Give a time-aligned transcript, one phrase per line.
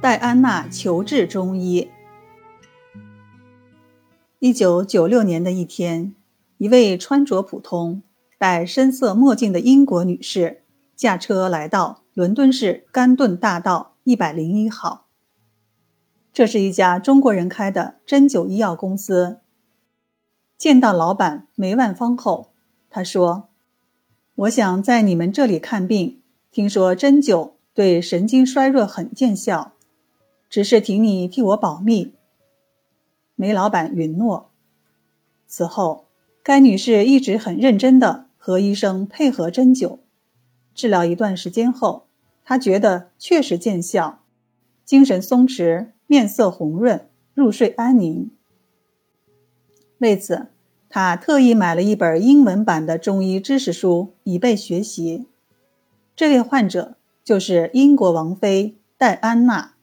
[0.00, 1.90] 戴安娜求治中医。
[4.38, 6.14] 一九九六年的一天，
[6.58, 8.04] 一位穿着普通、
[8.38, 10.62] 戴深色墨镜的英国女士
[10.94, 15.08] 驾车来到伦敦市甘顿大道一百零一号。
[16.32, 19.40] 这是一家中国人开的针灸医药公司。
[20.56, 22.52] 见到老板梅万芳后，
[22.88, 23.48] 她说
[24.36, 26.20] ：“我想在你们这里看病，
[26.52, 29.74] 听说针灸。”对神经衰弱很见效，
[30.48, 32.14] 只是请你替我保密。
[33.34, 34.50] 梅老板允诺。
[35.46, 36.06] 此后，
[36.42, 39.98] 该女士一直很认真地和医生配合针灸，
[40.74, 42.06] 治疗一段时间后，
[42.44, 44.20] 她觉得确实见效，
[44.84, 48.30] 精神松弛，面色红润，入睡安宁。
[49.98, 50.48] 为此，
[50.88, 55.26] 她特意买了一本英文版的中医知识书以备学习。
[56.14, 56.94] 这位患者。
[57.28, 59.74] 就是英国王妃戴安娜。